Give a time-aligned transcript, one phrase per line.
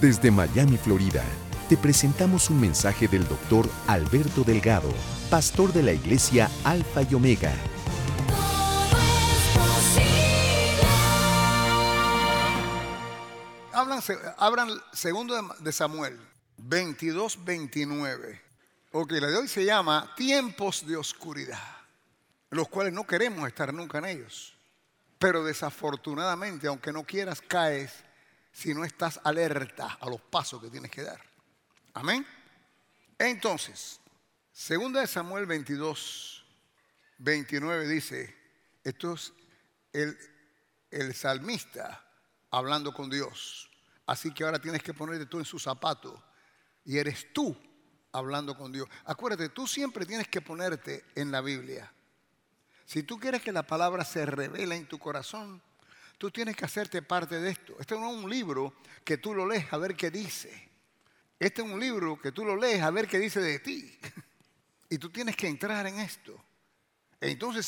[0.00, 1.24] Desde Miami, Florida,
[1.70, 4.90] te presentamos un mensaje del doctor Alberto Delgado,
[5.30, 7.50] pastor de la iglesia Alfa y Omega.
[13.72, 14.02] Hablan,
[14.36, 16.20] abran segundo de Samuel
[16.58, 18.42] 22, 29.
[18.92, 21.58] Ok, la de hoy se llama tiempos de oscuridad,
[22.50, 24.54] los cuales no queremos estar nunca en ellos.
[25.18, 28.05] Pero desafortunadamente, aunque no quieras, caes
[28.56, 31.20] si no estás alerta a los pasos que tienes que dar.
[31.92, 32.26] Amén.
[33.18, 34.00] Entonces,
[34.50, 36.42] segunda de Samuel 22,
[37.18, 38.34] 29 dice,
[38.82, 39.34] esto es
[39.92, 40.16] el,
[40.90, 42.02] el salmista
[42.50, 43.70] hablando con Dios.
[44.06, 46.24] Así que ahora tienes que ponerte tú en su zapato
[46.82, 47.54] y eres tú
[48.10, 48.88] hablando con Dios.
[49.04, 51.92] Acuérdate, tú siempre tienes que ponerte en la Biblia.
[52.86, 55.60] Si tú quieres que la palabra se revele en tu corazón,
[56.18, 57.76] tú tienes que hacerte parte de esto.
[57.78, 58.74] Este no es un libro
[59.04, 60.68] que tú lo lees a ver qué dice.
[61.38, 63.98] Este es un libro que tú lo lees a ver qué dice de ti.
[64.88, 66.40] Y tú tienes que entrar en esto.
[67.20, 67.66] Entonces,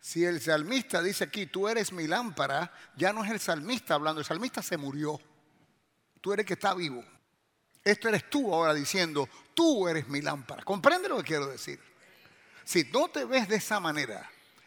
[0.00, 4.20] si el, salmista dice aquí, tú eres mi lámpara, ya no es el salmista hablando,
[4.20, 5.20] el salmista se murió.
[6.22, 7.04] Tú eres el que está vivo.
[7.84, 10.62] Esto eres tú ahora diciendo, tú eres mi lámpara.
[10.62, 11.78] ¿Comprende lo que quiero decir?
[12.64, 14.26] Si no te ves de esa manera,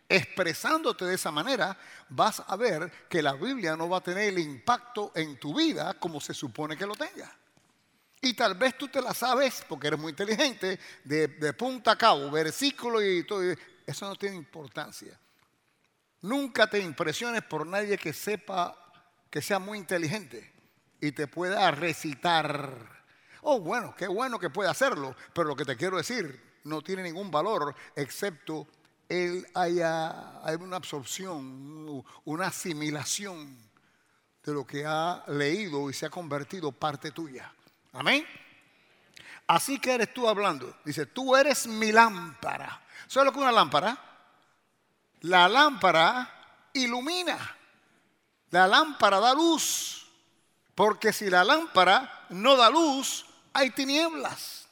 [0.10, 1.78] expresándote de esa manera,
[2.10, 5.94] vas a ver que la Biblia no va a tener el impacto en tu vida
[6.00, 7.32] como se supone que lo tenga.
[8.22, 12.30] Y tal vez tú te la sabes, porque eres muy inteligente, de, punta a cabo,
[12.32, 13.42] versículo y todo.
[13.86, 15.18] Eso no tiene importancia.
[16.22, 18.76] Nunca te impresiones por nadie que sepa,
[19.30, 20.52] que sea muy inteligente
[21.00, 23.00] y te pueda recitar.
[23.42, 27.04] Oh, bueno, qué bueno que puede hacerlo, pero lo que te quiero decir no tiene
[27.04, 28.68] ningún valor excepto
[29.10, 33.58] él haya, hay una absorción, una asimilación
[34.44, 37.52] de lo que ha leído y se ha convertido parte tuya.
[37.92, 38.26] Amén.
[39.48, 40.78] Así que eres tú hablando.
[40.86, 42.82] Dice, tú eres mi lámpara.
[43.08, 43.98] ¿Sabes lo que es una lámpara?
[45.22, 47.58] La lámpara ilumina.
[48.52, 50.08] La lámpara da luz.
[50.76, 54.68] Porque si la lámpara no da luz, hay tinieblas.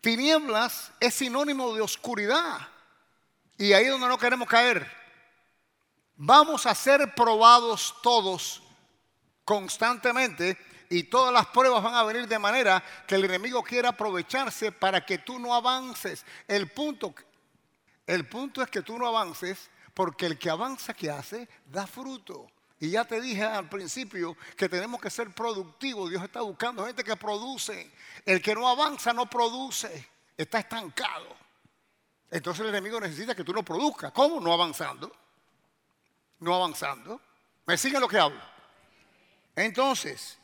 [0.00, 2.69] Tinieblas es sinónimo de oscuridad.
[3.60, 4.90] Y ahí es donde no queremos caer.
[6.16, 8.62] Vamos a ser probados todos
[9.44, 10.56] constantemente
[10.88, 15.04] y todas las pruebas van a venir de manera que el enemigo quiera aprovecharse para
[15.04, 16.24] que tú no avances.
[16.48, 17.14] El punto,
[18.06, 21.46] el punto es que tú no avances porque el que avanza, ¿qué hace?
[21.66, 22.50] Da fruto.
[22.78, 26.08] Y ya te dije al principio que tenemos que ser productivos.
[26.08, 27.92] Dios está buscando gente que produce.
[28.24, 30.08] El que no avanza no produce.
[30.34, 31.49] Está estancado.
[32.30, 34.12] Entonces el enemigo necesita que tú no produzcas.
[34.12, 34.40] ¿Cómo?
[34.40, 35.12] No avanzando.
[36.38, 37.20] No avanzando.
[37.66, 38.40] ¿Me siguen lo que hablo?
[39.56, 40.38] Entonces,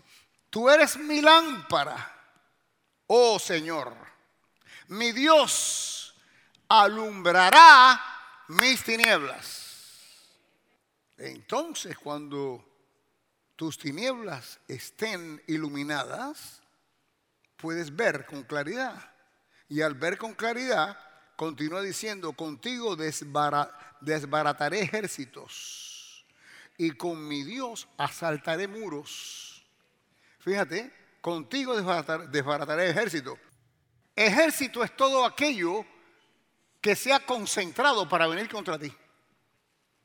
[0.51, 2.15] tú eres mi lámpara,
[3.07, 3.95] oh Señor.
[4.89, 6.15] Mi Dios
[6.69, 8.01] alumbrará
[8.49, 9.67] mis tinieblas.
[11.19, 12.65] Entonces, cuando
[13.55, 16.61] tus tinieblas estén iluminadas,
[17.57, 19.13] puedes ver con claridad.
[19.69, 20.99] Y al ver con claridad,
[21.37, 22.97] continúa diciendo, contigo
[24.01, 26.25] desbarataré ejércitos
[26.79, 29.63] y con mi Dios asaltaré muros.
[30.41, 33.39] Fíjate, contigo desbarataré ejércitos.
[34.15, 35.85] Ejército es todo aquello
[36.81, 38.93] que se ha concentrado para venir contra ti.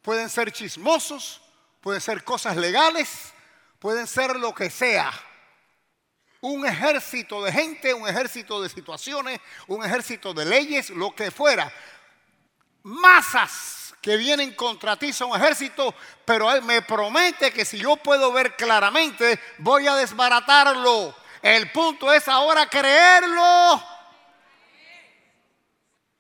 [0.02, 1.42] Pueden ser chismosos,
[1.80, 3.34] pueden ser cosas legales,
[3.80, 5.12] pueden ser lo que sea
[6.42, 11.72] un ejército de gente, un ejército de situaciones, un ejército de leyes, lo que fuera.
[12.84, 15.94] Masas que vienen contra ti son ejércitos,
[16.26, 21.16] pero me promete que si yo puedo ver claramente, voy a desbaratarlo.
[21.44, 23.84] El punto es ahora creerlo.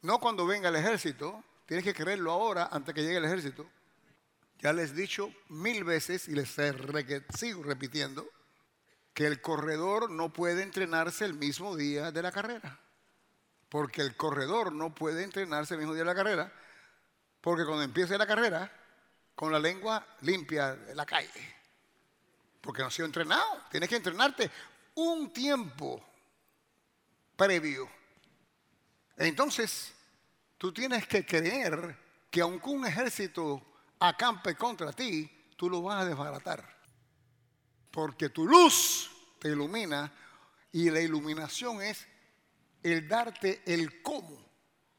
[0.03, 3.67] No cuando venga el ejército, tienes que creerlo ahora antes que llegue el ejército.
[4.59, 6.55] Ya les he dicho mil veces y les
[7.35, 8.29] sigo repitiendo
[9.13, 12.79] que el corredor no puede entrenarse el mismo día de la carrera.
[13.69, 16.51] Porque el corredor no puede entrenarse el mismo día de la carrera.
[17.41, 18.71] Porque cuando empiece la carrera,
[19.35, 21.55] con la lengua limpia de la calle.
[22.61, 23.61] Porque no ha sido entrenado.
[23.71, 24.51] Tienes que entrenarte
[24.95, 26.03] un tiempo
[27.35, 27.89] previo.
[29.17, 29.93] Entonces,
[30.57, 31.97] tú tienes que creer
[32.29, 33.61] que aunque un ejército
[33.99, 36.80] acampe contra ti, tú lo vas a desbaratar.
[37.91, 40.11] Porque tu luz te ilumina
[40.71, 42.07] y la iluminación es
[42.81, 44.43] el darte el cómo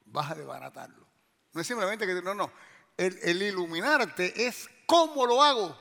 [0.06, 1.06] vas a desbaratarlo.
[1.52, 2.52] No es simplemente que, no, no,
[2.96, 5.78] el, el iluminarte es cómo lo hago,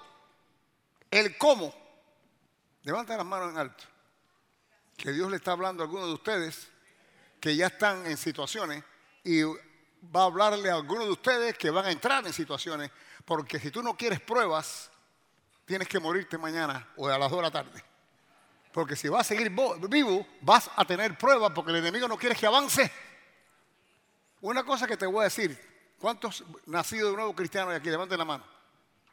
[1.10, 1.74] el cómo.
[2.84, 3.84] Levanten las manos en alto.
[4.98, 6.70] Que Dios le está hablando a algunos de ustedes
[7.40, 8.84] que ya están en situaciones
[9.24, 12.92] y va a hablarle a algunos de ustedes que van a entrar en situaciones.
[13.26, 14.91] Porque si tú no quieres pruebas,
[15.66, 17.84] tienes que morirte mañana o a las 2 de la tarde.
[18.72, 19.52] Porque si vas a seguir
[19.90, 22.92] vivo, vas a tener pruebas porque el enemigo no quiere que avance.
[24.42, 25.60] Una cosa que te voy a decir,
[26.00, 27.90] ¿cuántos nacidos de nuevo cristianos hay aquí?
[27.90, 28.44] Levanten la mano.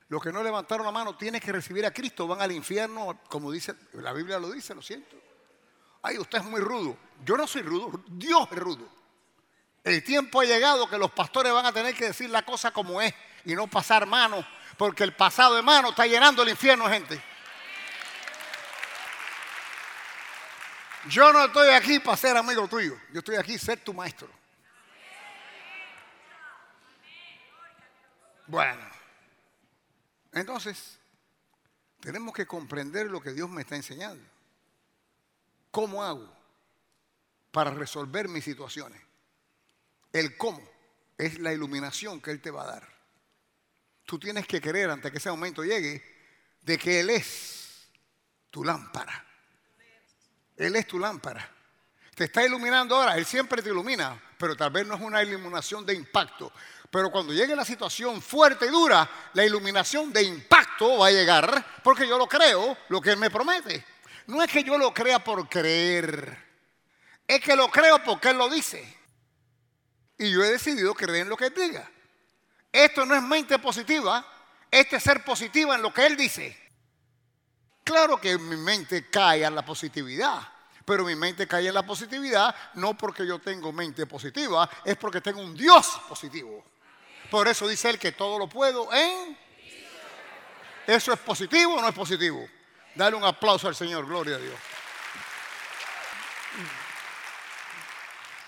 [0.08, 3.52] Los que no levantaron la mano tienen que recibir a Cristo, van al infierno, como
[3.52, 5.16] dice, la Biblia lo dice, lo siento.
[6.02, 6.96] Ay, usted es muy rudo.
[7.24, 8.88] Yo no soy rudo, Dios es rudo.
[9.84, 13.02] El tiempo ha llegado que los pastores van a tener que decir la cosa como
[13.02, 13.12] es
[13.44, 14.44] y no pasar mano,
[14.78, 17.20] porque el pasado de mano está llenando el infierno, gente.
[21.08, 24.28] Yo no estoy aquí para ser amigo tuyo, yo estoy aquí para ser tu maestro.
[28.46, 28.88] Bueno,
[30.32, 30.98] entonces
[32.00, 34.24] tenemos que comprender lo que Dios me está enseñando.
[35.72, 36.32] ¿Cómo hago
[37.50, 39.02] para resolver mis situaciones?
[40.12, 40.62] El cómo
[41.18, 42.97] es la iluminación que Él te va a dar.
[44.08, 46.02] Tú tienes que creer antes que ese momento llegue
[46.62, 47.90] de que Él es
[48.48, 49.22] tu lámpara.
[50.56, 51.46] Él es tu lámpara.
[52.14, 55.84] Te está iluminando ahora, Él siempre te ilumina, pero tal vez no es una iluminación
[55.84, 56.50] de impacto.
[56.90, 61.82] Pero cuando llegue la situación fuerte y dura, la iluminación de impacto va a llegar
[61.84, 63.84] porque yo lo creo, lo que Él me promete.
[64.28, 66.46] No es que yo lo crea por creer,
[67.26, 68.82] es que lo creo porque Él lo dice.
[70.16, 71.90] Y yo he decidido creer en lo que Él diga.
[72.78, 74.24] Esto no es mente positiva,
[74.70, 76.56] este es ser positiva en lo que Él dice.
[77.82, 80.46] Claro que mi mente cae en la positividad,
[80.84, 85.20] pero mi mente cae en la positividad no porque yo tengo mente positiva, es porque
[85.20, 86.64] tengo un Dios positivo.
[87.28, 89.36] Por eso dice él que todo lo puedo en...
[90.86, 92.48] ¿Eso es positivo o no es positivo?
[92.94, 94.54] Dale un aplauso al Señor, gloria a Dios.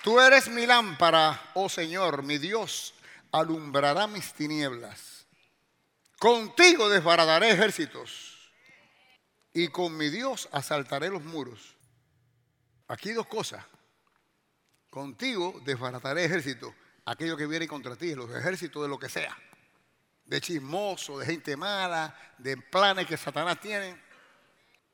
[0.04, 2.94] Tú eres mi lámpara, oh Señor, mi Dios,
[3.32, 5.26] alumbrará mis tinieblas.
[6.18, 8.52] Contigo desbarataré ejércitos
[9.52, 11.76] y con mi Dios asaltaré los muros.
[12.88, 13.64] Aquí dos cosas.
[14.90, 16.74] Contigo desbarataré ejércitos
[17.04, 19.36] aquello que viene contra ti, los ejércitos de lo que sea,
[20.24, 24.00] de chismoso, de gente mala, de planes que Satanás tiene,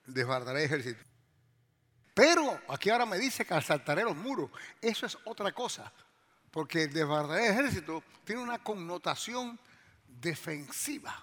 [0.06, 1.02] desbardaré ejército.
[2.14, 4.50] Pero aquí ahora me dice que asaltaré los muros.
[4.80, 5.92] Eso es otra cosa,
[6.56, 9.61] porque el desbardaré ejército tiene una connotación
[10.06, 11.23] defensiva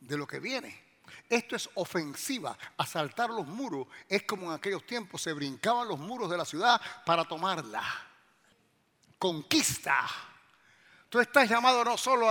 [0.00, 0.82] de lo que viene.
[1.28, 2.56] Esto es ofensiva.
[2.78, 6.80] Asaltar los muros es como en aquellos tiempos se brincaban los muros de la ciudad
[7.04, 7.84] para tomarla
[9.18, 10.08] conquista.
[11.10, 12.26] Tú estás llamado no solo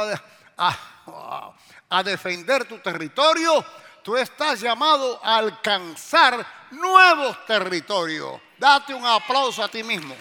[0.57, 1.53] a,
[1.87, 3.63] a, defender tu territorio,
[4.01, 8.41] tú estás llamado a alcanzar nuevos territorios.
[8.57, 10.15] Date un aplauso a ti mismo.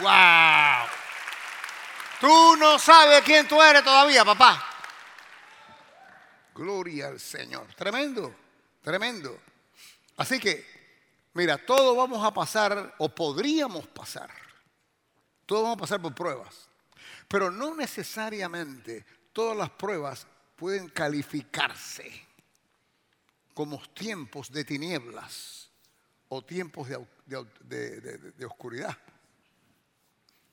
[0.00, 0.88] ¡Wow!
[2.20, 4.64] Tú no sabes quién tú eres todavía, papá.
[6.54, 7.66] Gloria al Señor.
[7.74, 8.34] Tremendo,
[8.82, 9.40] tremendo.
[10.16, 10.66] Así que,
[11.34, 14.30] mira, todos vamos a pasar o podríamos pasar
[15.48, 16.68] todos vamos a pasar por pruebas.
[17.26, 22.26] Pero no necesariamente todas las pruebas pueden calificarse
[23.54, 25.70] como tiempos de tinieblas
[26.28, 28.94] o tiempos de, oscuridad.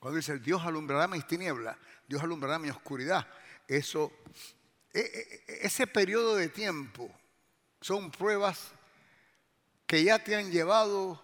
[0.06, 1.76] Cuando dice Dios alumbrará mis tinieblas,
[2.08, 3.28] Dios alumbrará mi oscuridad,
[3.68, 4.14] eso,
[4.94, 5.04] e, e,
[5.48, 7.10] e, ese periodo de tiempo
[7.82, 8.70] son pruebas
[9.88, 11.20] que ya te han llevado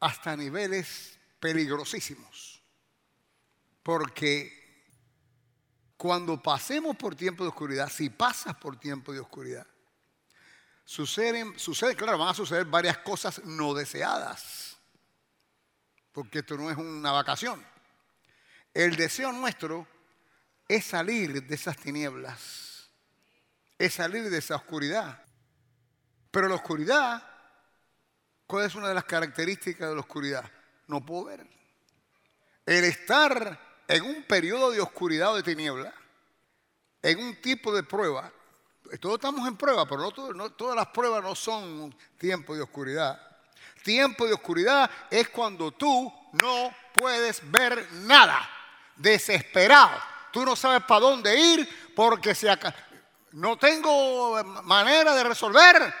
[0.00, 2.60] hasta niveles peligrosísimos.
[3.84, 4.82] Porque
[5.96, 9.68] cuando pasemos por tiempo de oscuridad, si pasas por tiempo de oscuridad,
[10.84, 14.78] suceden, sucede, claro, van a suceder varias cosas no deseadas.
[16.10, 17.70] Porque esto no es una vacación.
[18.72, 19.86] El deseo nuestro
[20.68, 22.88] es salir de esas tinieblas,
[23.78, 25.24] es salir de esa oscuridad.
[26.30, 27.26] Pero la oscuridad,
[28.46, 30.48] ¿cuál es una de las características de la oscuridad?
[30.86, 31.46] No puedo ver.
[32.66, 33.58] El estar
[33.88, 35.92] en un periodo de oscuridad o de tiniebla,
[37.02, 38.32] en un tipo de prueba,
[39.00, 43.20] todos estamos en prueba, pero no, todas las pruebas no son tiempo de oscuridad.
[43.82, 48.48] Tiempo de oscuridad es cuando tú no puedes ver nada,
[49.00, 49.98] desesperado.
[50.32, 52.74] Tú no sabes para dónde ir porque si acá,
[53.32, 55.94] no tengo manera de resolver,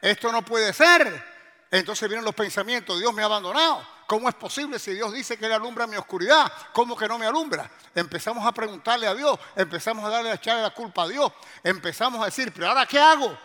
[0.00, 1.36] esto no puede ser.
[1.70, 3.86] Entonces vienen los pensamientos, Dios me ha abandonado.
[4.06, 6.52] ¿Cómo es posible si Dios dice que Él alumbra mi oscuridad?
[6.72, 7.68] ¿Cómo que no me alumbra?
[7.94, 11.32] Empezamos a preguntarle a Dios, empezamos a darle a echarle la culpa a Dios,
[11.64, 13.36] empezamos a decir, pero ahora ¿qué hago?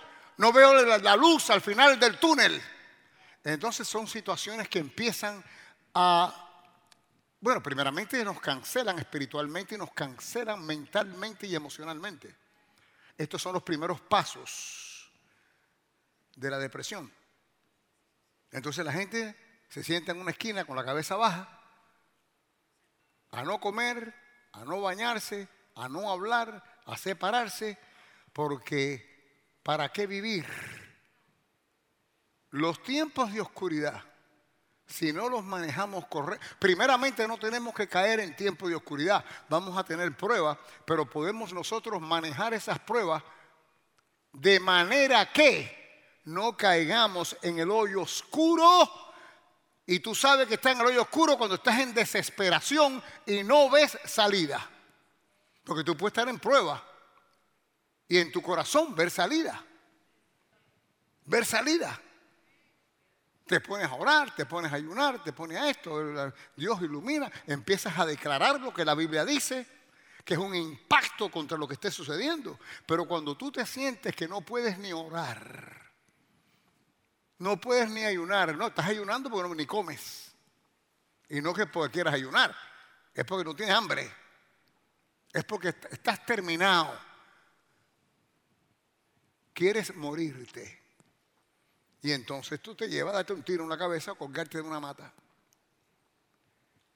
[0.41, 2.59] no veo la luz al final del túnel.
[3.43, 5.43] Entonces son situaciones que empiezan
[5.93, 6.50] a
[7.41, 12.35] bueno, primeramente nos cancelan espiritualmente y nos cancelan mentalmente y emocionalmente.
[13.17, 15.11] Estos son los primeros pasos
[16.35, 17.11] de la depresión.
[18.51, 19.35] Entonces la gente
[19.69, 21.59] se sienta en una esquina con la cabeza baja,
[23.31, 24.13] a no comer,
[24.51, 27.79] a no bañarse, a no hablar, a separarse,
[28.33, 30.45] porque ¿para qué vivir?
[32.51, 34.10] Los tiempos de oscuridad
[34.87, 39.77] si no los manejamos correctamente, primeramente no tenemos que caer en tiempo de oscuridad, vamos
[39.77, 43.23] a tener pruebas, pero podemos nosotros manejar esas pruebas
[44.33, 45.81] de manera que
[46.25, 48.89] no caigamos en el hoyo oscuro.
[49.85, 53.69] Y tú sabes que estás en el hoyo oscuro cuando estás en desesperación y no
[53.69, 54.69] ves salida.
[55.63, 56.83] Porque tú puedes estar en prueba
[58.07, 59.63] y en tu corazón ver salida.
[61.25, 61.99] Ver salida.
[63.51, 67.99] Te pones a orar, te pones a ayunar, te pones a esto, Dios ilumina, empiezas
[67.99, 69.67] a declarar lo que la Biblia dice,
[70.23, 72.57] que es un impacto contra lo que esté sucediendo.
[72.85, 75.91] Pero cuando tú te sientes que no puedes ni orar,
[77.39, 80.33] no puedes ni ayunar, no, estás ayunando porque no, ni comes.
[81.27, 82.55] Y no que porque quieras ayunar,
[83.13, 84.09] es porque no tienes hambre,
[85.33, 86.97] es porque estás terminado.
[89.53, 90.80] Quieres morirte.
[92.01, 94.63] Y entonces tú te llevas a darte un tiro en la cabeza o colgarte de
[94.63, 95.13] una mata.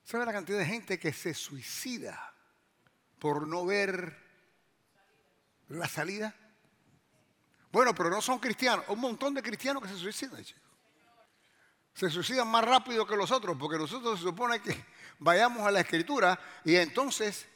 [0.04, 2.34] ¿Sabe la cantidad de gente que se suicida
[3.20, 4.18] por no ver
[5.70, 6.36] la salida?
[7.72, 8.86] Bueno, pero no son cristianos.
[8.88, 10.44] Un montón de cristianos que se suicidan.
[11.94, 14.86] Se suicidan más rápido que los otros, porque nosotros se supone que
[15.20, 17.48] vayamos a la escritura y entonces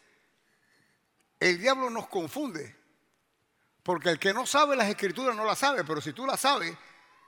[1.39, 2.77] el diablo nos confunde.
[3.83, 6.77] Porque el que no sabe las escrituras no las sabe, pero si tú las sabes,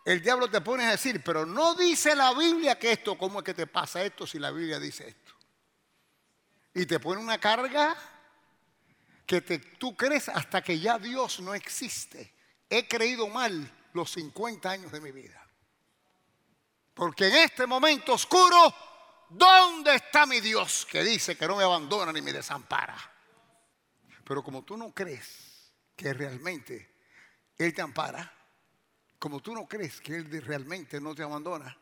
[0.03, 3.46] el diablo te pone a decir, pero no dice la Biblia que esto, ¿cómo es
[3.46, 5.34] que te pasa esto si la Biblia dice esto?
[6.74, 7.96] Y te pone una carga
[9.25, 9.41] que
[9.77, 12.34] tú crees hasta que ya Dios no existe.
[12.70, 15.46] He creído mal los 50 años de mi vida.
[16.93, 18.74] Porque en este momento oscuro,
[19.29, 22.98] ¿dónde está mi Dios que dice que no me abandona ni me desampara?
[24.24, 26.96] Pero como tú no crees que realmente
[27.58, 28.40] Él te ampara,
[29.21, 31.77] como tú no crees que Él realmente no te abandona,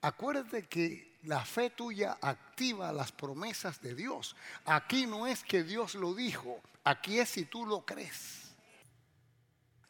[0.00, 4.34] acuérdate que la fe tuya activa las promesas de Dios.
[4.64, 8.56] Aquí no es que Dios lo dijo, aquí es si tú lo crees.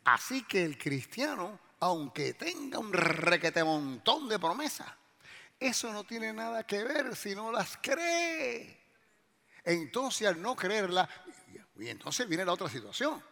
[0.04, 4.92] Así que el cristiano, aunque tenga un requete montón de promesas,
[5.59, 8.78] eso no tiene nada que ver si no las cree.
[9.64, 11.09] Entonces al no creerla,
[11.78, 13.32] y entonces viene la otra situación.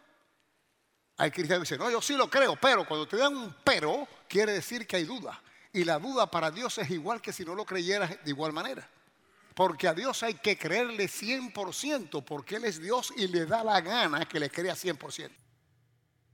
[1.17, 4.07] Hay cristianos que dicen, no, yo sí lo creo, pero cuando te dan un pero,
[4.27, 5.39] quiere decir que hay duda.
[5.73, 8.87] Y la duda para Dios es igual que si no lo creyeras de igual manera.
[9.53, 13.79] Porque a Dios hay que creerle 100% porque Él es Dios y le da la
[13.81, 15.29] gana que le crea 100%.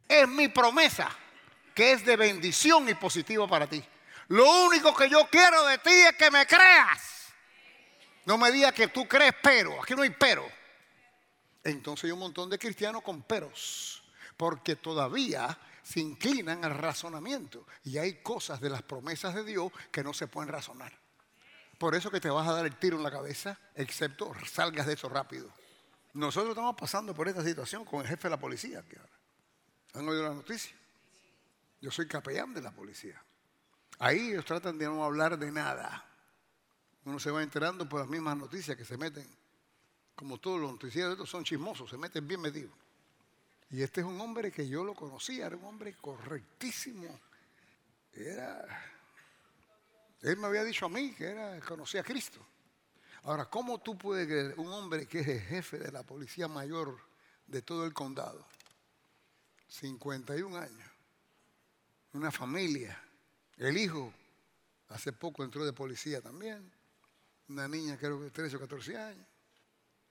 [0.07, 1.09] Es mi promesa
[1.75, 3.83] que es de bendición y positiva para ti.
[4.29, 7.33] Lo único que yo quiero de ti es que me creas.
[8.25, 10.47] No me digas que tú crees pero, aquí no hay pero.
[11.63, 14.03] Entonces hay un montón de cristianos con peros
[14.37, 20.03] porque todavía se inclinan al razonamiento y hay cosas de las promesas de Dios que
[20.03, 20.93] no se pueden razonar.
[21.77, 24.93] Por eso que te vas a dar el tiro en la cabeza, excepto salgas de
[24.93, 25.49] eso rápido.
[26.13, 28.83] Nosotros estamos pasando por esta situación con el jefe de la policía.
[29.93, 30.75] ¿Han oído la noticia?
[31.79, 33.21] Yo soy capellán de la policía.
[33.99, 36.05] Ahí ellos tratan de no hablar de nada.
[37.05, 39.27] Uno se va enterando por las mismas noticias que se meten.
[40.15, 42.73] Como todos los noticieros estos son chismosos, se meten bien metidos.
[43.69, 47.19] Y este es un hombre que yo lo conocía, era un hombre correctísimo.
[48.13, 48.65] Era,
[50.21, 52.39] él me había dicho a mí que era, conocía a Cristo.
[53.23, 56.97] Ahora, ¿cómo tú puedes creer un hombre que es el jefe de la policía mayor
[57.45, 58.47] de todo el condado?
[59.67, 60.91] 51 años,
[62.13, 62.97] una familia,
[63.57, 64.13] el hijo
[64.87, 66.71] hace poco entró de policía también,
[67.49, 69.27] una niña creo que 13 o 14 años,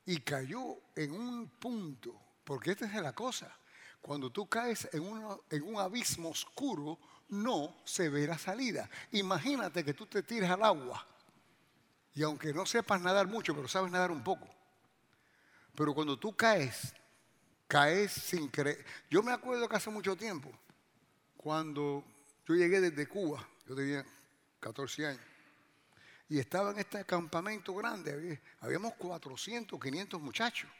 [0.04, 3.52] y cayó en un punto porque esta es la cosa.
[4.00, 6.96] Cuando tú caes en, un abismo oscuro,
[7.28, 8.88] no se ve la salida.
[9.10, 11.04] Imagínate que tú te tires al agua
[12.14, 14.48] y aunque no sepas nadar mucho, pero sabes nadar un poco.
[15.74, 16.94] Pero cuando tú caes,
[17.66, 18.86] caes sin creer.
[19.10, 20.50] Yo me acuerdo que hace mucho tiempo,
[21.36, 22.04] cuando
[22.46, 24.06] yo llegué desde Cuba, yo tenía
[24.60, 25.22] 14 años,
[26.28, 30.70] y estaba en este campamento grande, habíamos 400, 500 muchachos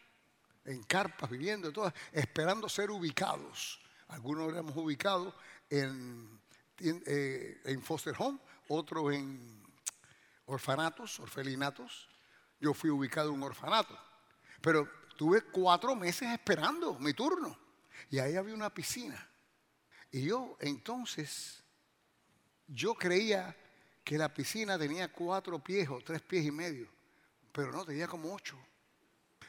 [0.67, 5.35] en carpas viviendo, todas, esperando ser ubicados Algunos éramos ubicados
[5.71, 6.41] en,
[6.79, 9.63] eh, en foster home, otros en
[10.47, 12.09] orfanatos, orfelinatos.
[12.61, 13.99] Yo fui ubicado en un orfanato.
[14.61, 17.59] Pero tuve cuatro meses esperando mi turno.
[18.11, 19.29] Y ahí había una piscina.
[20.13, 21.63] Y yo entonces,
[22.69, 23.57] yo creía
[24.05, 26.89] que la piscina tenía cuatro pies o tres pies y medio.
[27.53, 28.57] Pero no, tenía como ocho.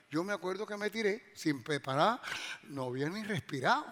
[0.09, 2.21] Yo me acuerdo que me tiré sin preparar,
[2.63, 3.85] no había ni respirado.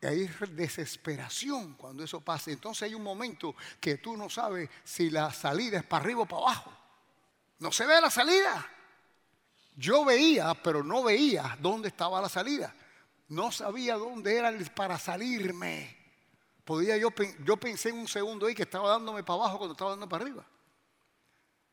[0.00, 2.50] Y hay desesperación cuando eso pasa.
[2.50, 6.26] Entonces hay un momento que tú no sabes si la salida es para arriba o
[6.26, 6.72] para abajo.
[7.58, 8.66] No se ve la salida.
[9.76, 12.74] Yo veía, pero no veía dónde estaba la salida.
[13.28, 15.96] No sabía dónde era para salirme.
[16.64, 17.08] Podía yo,
[17.44, 20.24] yo pensé en un segundo ahí que estaba dándome para abajo cuando estaba dando para
[20.24, 20.46] arriba.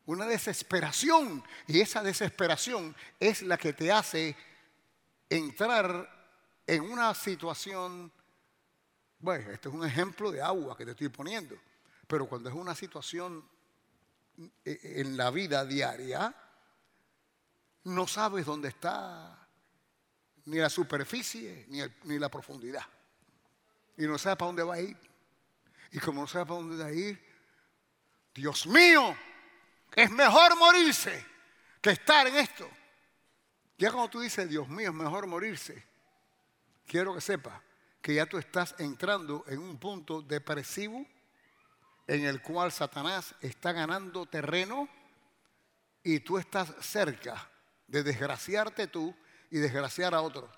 [0.06, 1.42] Una desesperación.
[1.66, 4.36] Y esa desesperación es la que te hace
[5.28, 6.16] entrar
[6.66, 8.12] en una situación,
[9.18, 11.56] bueno, este es un ejemplo de agua que te estoy poniendo,
[12.06, 13.44] pero cuando es una situación
[14.64, 16.34] eh, en la vida diaria,
[17.84, 19.48] no sabes dónde está
[20.46, 22.84] ni la superficie ni, ni la profundidad.
[23.96, 24.96] Y no sabes para dónde va a ir.
[25.92, 27.24] Y como no sabes para dónde va a ir,
[28.34, 29.16] Dios mío,
[29.96, 31.26] es mejor morirse
[31.80, 32.68] que estar en esto.
[33.78, 35.84] Ya cuando tú dices, Dios mío, es mejor morirse,
[36.86, 37.60] quiero que sepas
[38.00, 41.04] que ya tú estás entrando en un punto depresivo
[42.06, 44.88] en el cual Satanás está ganando terreno
[46.04, 47.50] y tú estás cerca
[47.88, 49.14] de desgraciarte tú
[49.50, 50.48] y desgraciar a otros.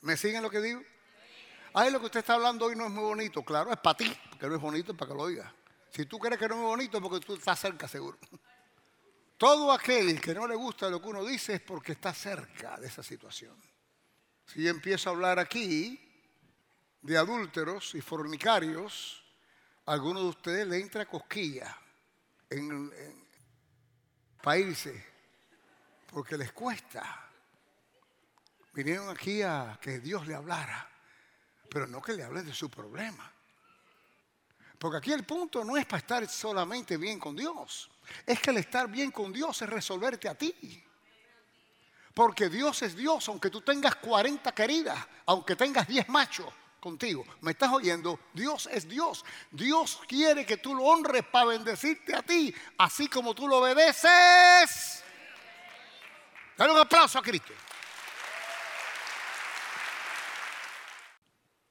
[0.00, 0.82] ¿Me siguen lo que digo?
[1.72, 3.42] Ahí lo que usted está hablando hoy no es muy bonito.
[3.42, 5.52] Claro, es para ti, porque no es bonito para que lo digas.
[5.90, 8.18] Si tú crees que no es bonito, porque tú estás cerca, seguro.
[9.38, 12.88] Todo aquel que no le gusta lo que uno dice es porque está cerca de
[12.88, 13.56] esa situación.
[14.44, 16.00] Si yo empiezo a hablar aquí
[17.02, 19.24] de adúlteros y fornicarios,
[19.86, 21.76] a algunos de ustedes le entra cosquilla
[22.50, 23.28] en, en,
[24.58, 25.06] irse,
[26.10, 27.30] porque les cuesta.
[28.72, 30.90] Vinieron aquí a que Dios le hablara,
[31.70, 33.30] pero no que le hable de su problema.
[34.78, 37.90] Porque aquí el punto no es para estar solamente bien con Dios.
[38.24, 40.84] Es que el estar bien con Dios es resolverte a ti.
[42.14, 47.24] Porque Dios es Dios, aunque tú tengas 40 queridas, aunque tengas 10 machos contigo.
[47.40, 48.20] ¿Me estás oyendo?
[48.32, 49.24] Dios es Dios.
[49.50, 55.04] Dios quiere que tú lo honres para bendecirte a ti, así como tú lo obedeces.
[56.56, 57.52] Dale un aplauso a Cristo.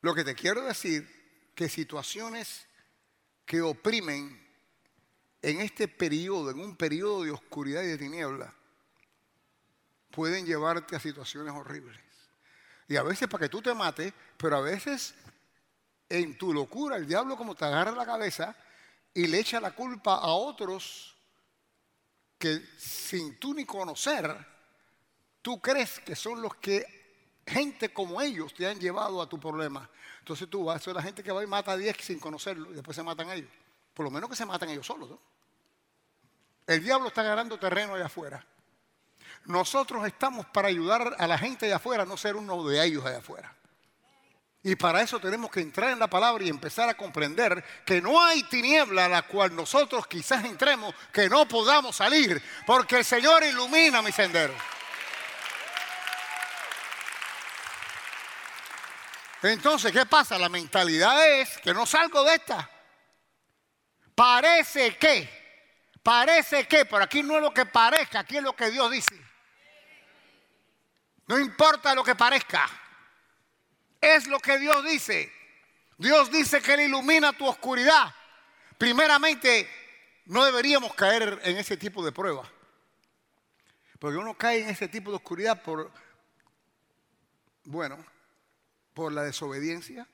[0.02, 2.67] Lo que te quiero decir, que situaciones
[3.48, 4.46] que oprimen
[5.42, 8.54] en este periodo, en un periodo de oscuridad y de tiniebla,
[10.12, 11.98] pueden llevarte a situaciones horribles.
[12.90, 15.16] Y a veces para que tú te mates, pero a veces
[16.10, 18.54] en tu locura el diablo como te agarra la cabeza
[19.14, 21.16] y le echa la culpa a otros
[22.38, 24.46] que sin tú ni conocer,
[25.42, 26.97] tú crees que son los que
[27.48, 29.90] gente como ellos te han llevado a tu problema.
[30.20, 32.76] Entonces tú vas, a la gente que va y mata a 10 sin conocerlo y
[32.76, 33.50] después se matan ellos.
[33.94, 35.10] Por lo menos que se matan ellos solos.
[36.68, 38.46] El diablo está ganando terreno allá afuera.
[39.46, 43.20] Nosotros estamos para ayudar a la gente allá afuera, no ser uno de ellos allá
[43.20, 43.56] afuera.
[44.64, 48.22] Y para eso tenemos que entrar en la palabra y empezar a comprender que no
[48.22, 53.44] hay tiniebla a la cual nosotros quizás entremos que no podamos salir, porque el Señor
[53.44, 54.54] ilumina mi sendero.
[59.44, 60.38] Entonces, ¿qué pasa?
[60.38, 62.70] La mentalidad es que no salgo de esta.
[64.16, 65.30] Parece que,
[66.02, 69.16] parece que, pero aquí no es lo que parezca, aquí es lo que Dios dice.
[71.28, 72.68] No importa lo que parezca,
[74.02, 75.32] es lo que Dios dice.
[75.98, 78.14] Dios dice que Él ilumina tu oscuridad.
[78.78, 79.70] Primeramente,
[80.26, 82.50] no deberíamos caer en ese tipo de prueba.
[84.00, 85.92] Porque uno cae en ese tipo de oscuridad por,
[87.64, 88.04] bueno,
[88.98, 90.08] por la desobediencia,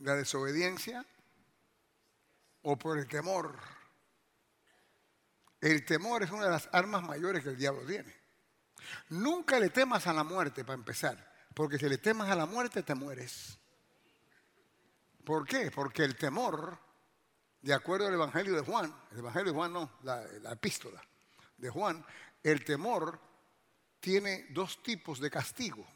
[0.00, 1.06] la desobediencia
[2.60, 3.58] o por el temor.
[5.58, 8.14] El temor es una de las armas mayores que el diablo tiene.
[9.08, 12.82] Nunca le temas a la muerte para empezar, porque si le temas a la muerte
[12.82, 13.58] te mueres.
[15.24, 15.70] ¿Por qué?
[15.70, 16.78] Porque el temor,
[17.62, 21.02] de acuerdo al Evangelio de Juan, el Evangelio de Juan no, la, la epístola
[21.56, 22.04] de Juan,
[22.42, 23.18] el temor
[23.98, 25.86] tiene dos tipos de castigo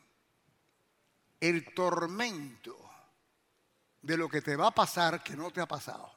[1.41, 2.77] el tormento
[4.03, 6.13] de lo que te va a pasar que no te ha pasado.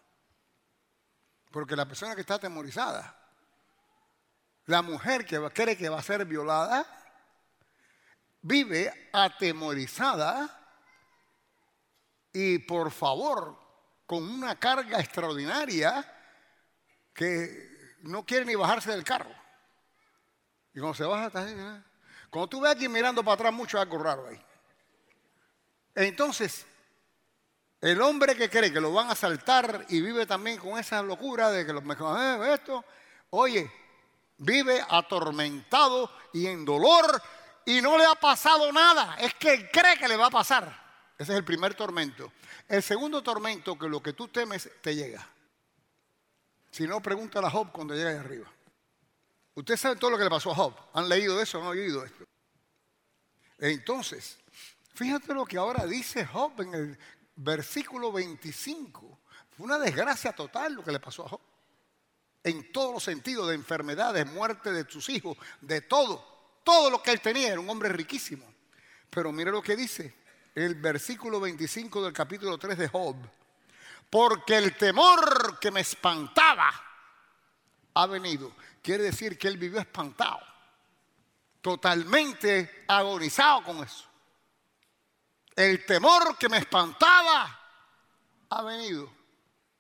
[1.52, 3.16] Porque la persona que está atemorizada,
[4.66, 6.86] la mujer que cree que va a ser violada,
[8.42, 10.56] vive atemorizada
[12.32, 13.58] y por favor,
[14.06, 16.06] con una carga extraordinaria
[17.14, 19.34] que no quiere ni bajarse del carro.
[20.74, 21.84] Y cuando se baja, está.
[22.30, 24.46] Cuando tú ves a alguien mirando para atrás, mucho algo raro ahí.
[26.00, 26.66] Entonces,
[27.82, 31.52] el hombre que cree que lo van a saltar y vive también con esa locura
[31.52, 32.86] de que los eh, esto,
[33.32, 33.70] oye,
[34.38, 37.22] vive atormentado y en dolor
[37.66, 39.18] y no le ha pasado nada.
[39.20, 40.68] Es que cree que le va a pasar.
[41.18, 42.32] Ese es el primer tormento.
[42.70, 45.28] El segundo tormento, que lo que tú temes te llega.
[46.72, 48.50] Si no, pregúntale a Job cuando llega ahí arriba.
[49.54, 50.74] Ustedes saben todo lo que le pasó a Job.
[50.94, 52.24] ¿Han leído eso no han oído esto?
[53.58, 54.40] Entonces,
[54.94, 57.00] fíjate lo que ahora dice Job en el
[57.36, 59.20] versículo 25.
[59.56, 61.42] Fue una desgracia total lo que le pasó a Job.
[62.44, 66.60] En todos los sentidos, de enfermedades, muerte de sus hijos, de todo.
[66.64, 68.46] Todo lo que él tenía, era un hombre riquísimo.
[69.10, 70.16] Pero mire lo que dice
[70.56, 73.16] el versículo 25 del capítulo 3 de Job.
[74.10, 76.72] Porque el temor que me espantaba
[77.94, 78.54] ha venido.
[78.82, 80.40] Quiere decir que él vivió espantado,
[81.62, 84.09] totalmente agonizado con eso.
[85.60, 87.60] El temor que me espantaba
[88.50, 89.12] ha venido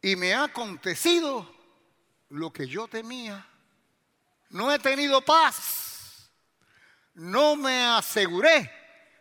[0.01, 1.49] y me ha acontecido
[2.31, 3.47] lo que yo temía.
[4.49, 6.29] No he tenido paz,
[7.13, 8.69] no me aseguré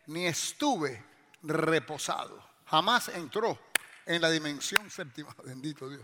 [0.06, 1.00] ni estuve
[1.44, 2.44] reposado.
[2.66, 3.56] Jamás entró
[4.04, 5.32] en la dimensión séptima.
[5.44, 6.02] Bendito Dios.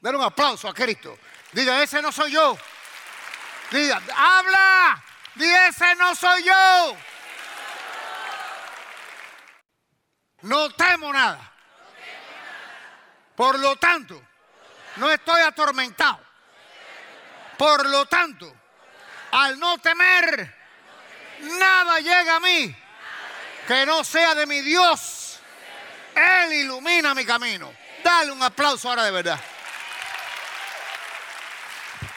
[0.00, 1.18] Dale un aplauso a Cristo.
[1.50, 2.56] Diga, ese no soy yo.
[3.72, 5.04] Diga, habla.
[5.34, 6.96] Diga, ese no soy yo.
[10.46, 11.52] No temo nada.
[13.34, 14.22] Por lo tanto,
[14.96, 16.20] no estoy atormentado.
[17.58, 18.54] Por lo tanto,
[19.32, 20.54] al no temer,
[21.40, 22.76] nada llega a mí
[23.66, 25.40] que no sea de mi Dios.
[26.14, 27.72] Él ilumina mi camino.
[28.04, 29.40] Dale un aplauso ahora de verdad.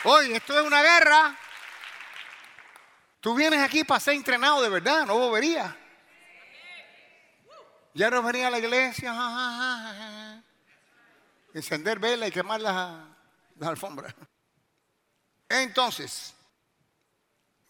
[0.04, 1.36] Oye, esto es una guerra.
[3.22, 5.76] Tú vienes aquí para ser entrenado de verdad, no bobería.
[8.00, 10.42] Ya no venía a la iglesia.
[11.54, 13.06] Encender vela y quemar las,
[13.58, 14.16] las alfombras.
[15.50, 16.34] Entonces,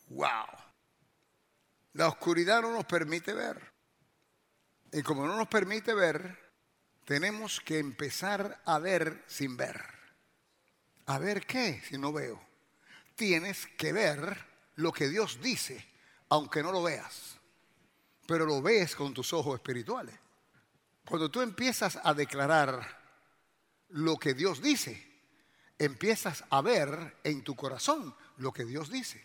[0.10, 0.46] wow.
[1.94, 3.74] La oscuridad no nos permite ver.
[4.92, 6.38] Y como no nos permite ver,
[7.06, 9.84] tenemos que empezar a ver sin ver.
[11.08, 12.40] ¿A ver qué si no veo?
[13.16, 15.84] Tienes que ver lo que Dios dice,
[16.30, 17.39] aunque no lo veas.
[18.30, 20.14] Pero lo ves con tus ojos espirituales.
[21.04, 22.80] Cuando tú empiezas a declarar
[23.88, 25.04] lo que Dios dice,
[25.80, 29.20] empiezas a ver en tu corazón lo que Dios dice.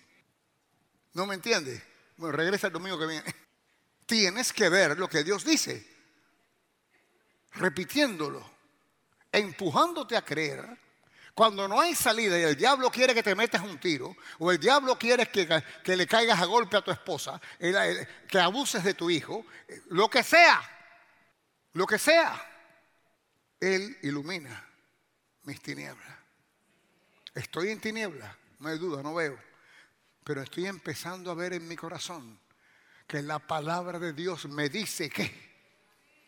[1.13, 1.83] ¿No me entiendes?
[2.17, 3.35] Bueno, regresa el domingo que viene.
[4.07, 5.87] Tienes que ver lo que Dios dice,
[7.57, 8.43] repitiéndolo,
[9.31, 10.79] empujándote a creer.
[11.35, 14.59] Cuando no hay salida y el diablo quiere que te metas un tiro, o el
[14.59, 19.11] diablo quiere que, que le caigas a golpe a tu esposa, que abuses de tu
[19.11, 19.45] hijo,
[19.89, 20.63] lo que sea,
[21.73, 22.41] lo que sea,
[23.59, 24.65] Él ilumina
[25.43, 26.19] mis tinieblas.
[27.35, 29.37] Estoy en tinieblas, no hay duda, no veo
[30.25, 32.41] pero estoy empezando a ver en mi corazón
[33.07, 35.54] que la palabra de Dios me dice que.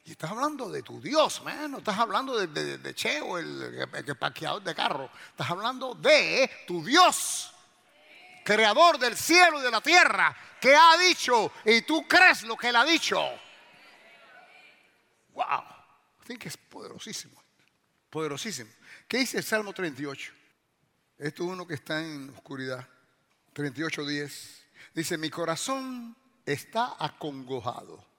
[0.07, 4.62] Y estás hablando de tu Dios, no estás hablando de, de, Cheo, el, el, parqueador
[4.62, 5.11] de carro.
[5.31, 7.53] Estás hablando de tu Dios,
[8.45, 12.69] creador del cielo y de la tierra, que ha dicho y tú crees lo que
[12.69, 13.21] él ha dicho.
[15.35, 15.64] Wow,
[16.38, 17.42] que es poderosísimo,
[18.09, 18.71] poderosísimo.
[19.09, 20.33] ¿Qué dice el Salmo 38?
[21.19, 22.87] Esto es uno que está en oscuridad.
[23.57, 24.62] 38.10.
[24.95, 28.15] Dice, mi corazón está acongojado.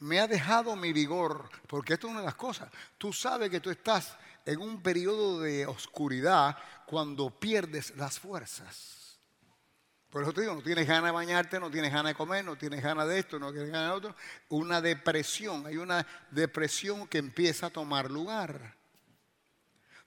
[0.00, 2.70] Me ha dejado mi vigor, porque esto es una de las cosas.
[2.98, 9.18] Tú sabes que tú estás en un periodo de oscuridad cuando pierdes las fuerzas.
[10.10, 12.56] Por eso te digo, no tienes ganas de bañarte, no tienes ganas de comer, no
[12.56, 14.16] tienes ganas de esto, no tienes ganas de otro.
[14.48, 18.76] Una depresión, hay una depresión que empieza a tomar lugar.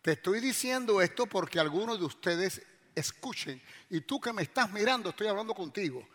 [0.02, 2.62] Te estoy diciendo esto porque algunos de ustedes
[2.96, 3.62] escuchen.
[3.90, 6.08] Y tú que me estás mirando, estoy hablando contigo.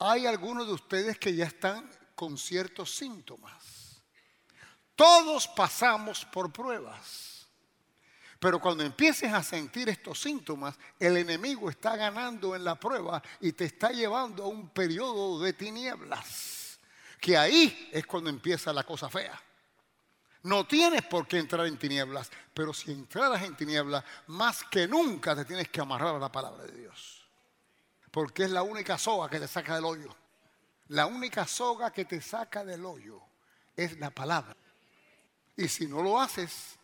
[0.00, 4.02] Hay algunos de ustedes que ya están con ciertos síntomas.
[4.94, 7.34] Todos pasamos por pruebas.
[8.38, 13.52] Pero cuando empieces a sentir estos síntomas, el enemigo está ganando en la prueba y
[13.52, 16.78] te está llevando a un periodo de tinieblas.
[17.20, 19.40] Que ahí es cuando empieza la cosa fea.
[20.42, 25.34] No tienes por qué entrar en tinieblas, pero si entraras en tinieblas, más que nunca
[25.34, 27.26] te tienes que amarrar a la palabra de Dios.
[28.10, 30.14] Porque es la única soga que te saca del hoyo.
[30.88, 33.20] La única soga que te saca del hoyo
[33.76, 34.56] es la palabra.
[35.56, 36.78] Y si no lo haces,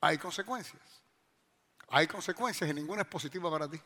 [0.00, 0.82] hay consecuencias.
[1.88, 3.80] Hay consecuencias y ninguna es positiva para ti.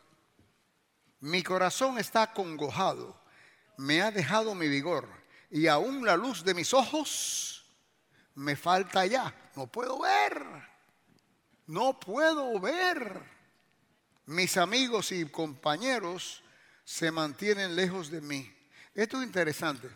[1.21, 3.21] Mi corazón está congojado,
[3.77, 5.07] me ha dejado mi vigor
[5.51, 7.67] y aún la luz de mis ojos
[8.35, 9.35] me falta ya.
[9.55, 10.43] No puedo ver,
[11.67, 13.23] no puedo ver.
[14.27, 16.43] Mis amigos y compañeros
[16.91, 18.53] se mantienen lejos de mí.
[18.97, 19.89] Esto es interesante.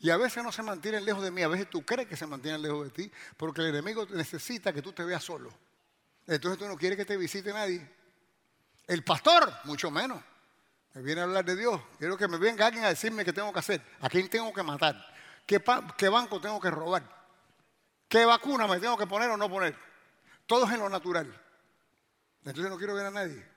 [0.00, 2.26] Y a veces no se mantienen lejos de mí, a veces tú crees que se
[2.26, 5.52] mantienen lejos de ti, porque el enemigo necesita que tú te veas solo.
[6.26, 7.86] Entonces tú no quieres que te visite nadie.
[8.86, 10.22] El pastor, mucho menos.
[10.94, 11.78] Me viene a hablar de Dios.
[11.98, 14.62] Quiero que me venga alguien a decirme qué tengo que hacer, a quién tengo que
[14.62, 14.96] matar,
[15.44, 15.62] qué,
[15.98, 17.02] qué banco tengo que robar,
[18.08, 19.76] qué vacuna me tengo que poner o no poner.
[20.46, 21.26] Todo es en lo natural.
[22.42, 23.55] Entonces no quiero ver a nadie.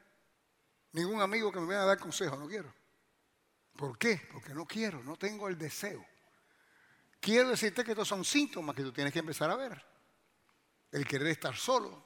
[0.91, 2.73] Ningún amigo que me venga a dar consejos, no quiero.
[3.75, 4.21] ¿Por qué?
[4.31, 6.05] Porque no quiero, no tengo el deseo.
[7.19, 9.83] Quiero decirte que estos son síntomas que tú tienes que empezar a ver.
[10.91, 12.03] El querer estar solo,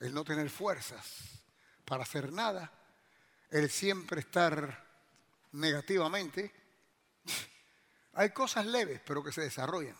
[0.00, 1.42] el no tener fuerzas
[1.84, 2.72] para hacer nada,
[3.50, 4.86] el siempre estar
[5.52, 6.52] negativamente.
[8.14, 9.96] Hay cosas leves, pero que se desarrollan.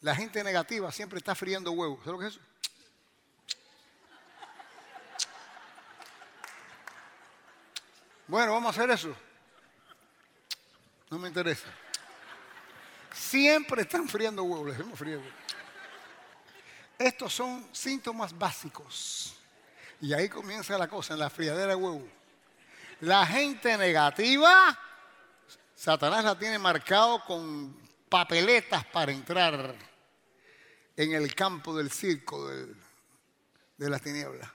[0.00, 2.00] La gente negativa siempre está friendo huevos.
[2.04, 2.53] ¿Sabes lo que es eso?
[8.26, 9.14] Bueno, vamos a hacer eso.
[11.10, 11.68] No me interesa.
[13.12, 15.28] Siempre están friando huevos, les friendo.
[16.98, 19.36] Estos son síntomas básicos.
[20.00, 22.06] Y ahí comienza la cosa, en la friadera de huevo.
[23.00, 24.78] La gente negativa,
[25.74, 27.76] Satanás la tiene marcado con
[28.08, 29.74] papeletas para entrar
[30.96, 32.74] en el campo del circo de,
[33.76, 34.48] de las tinieblas.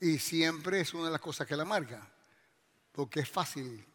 [0.00, 2.06] Y siempre es una de las cosas que la marca,
[2.96, 3.86] porque es fácil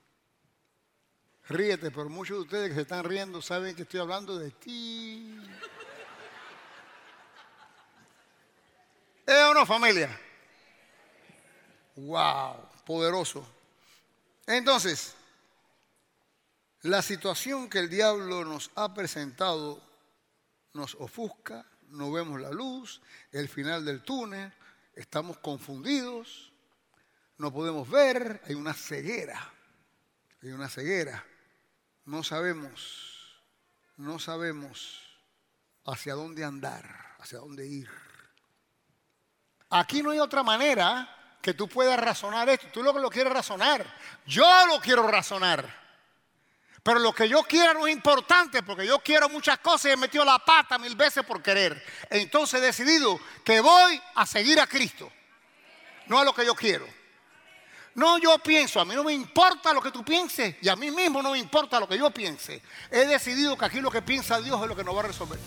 [1.52, 5.38] Ríete, por muchos de ustedes que se están riendo saben que estoy hablando de ti.
[9.26, 10.18] ¿Es o no, familia?
[11.98, 12.70] ¡Wow!
[12.86, 13.46] Poderoso.
[14.48, 15.14] Entonces,
[16.84, 19.82] la situación que el diablo nos ha presentado
[20.74, 23.02] nos ofusca, no vemos la luz,
[23.34, 24.54] el final del túnel,
[24.96, 26.51] estamos confundidos,
[27.42, 29.52] no podemos ver, hay una ceguera,
[30.42, 31.26] hay una ceguera
[32.06, 33.42] no sabemos,
[33.98, 35.02] no sabemos
[35.86, 37.90] hacia dónde andar, hacia dónde ir.
[39.70, 42.68] Aquí no hay otra manera que tú puedas razonar esto.
[42.74, 43.86] Tú lo que lo quieres razonar.
[44.26, 45.82] Yo lo quiero razonar.
[46.84, 49.98] Pero lo que yo quiero no es importante porque yo quiero muchas cosas y he
[49.98, 51.82] metido la pata mil veces por querer.
[52.10, 55.10] Entonces he decidido que voy a seguir a Cristo.
[56.08, 56.86] No a lo que yo quiero.
[57.96, 60.92] No, yo pienso, a mí no me importa lo que tú pienses y a mí
[60.92, 62.62] mismo no me importa lo que yo piense.
[62.90, 65.40] He decidido que aquí lo que piensa Dios es lo que nos va a resolver.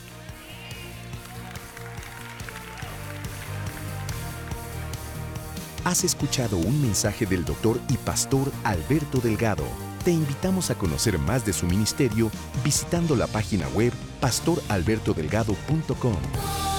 [5.84, 9.64] Has escuchado un mensaje del doctor y pastor Alberto Delgado.
[10.02, 12.30] Te invitamos a conocer más de su ministerio
[12.62, 16.73] visitando la página web pastoralbertodelgado.com.